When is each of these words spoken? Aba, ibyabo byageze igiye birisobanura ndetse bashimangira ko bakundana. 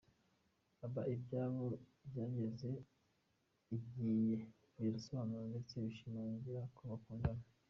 Aba, 0.85 1.01
ibyabo 1.15 1.65
byageze 2.07 2.69
igiye 3.75 4.35
birisobanura 4.79 5.43
ndetse 5.51 5.73
bashimangira 5.83 6.61
ko 6.75 6.81
bakundana. 6.91 7.43